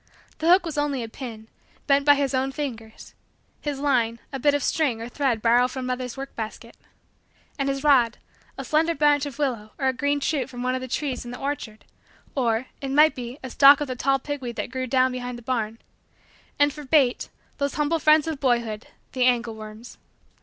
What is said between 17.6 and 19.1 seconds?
humble friends of boyhood,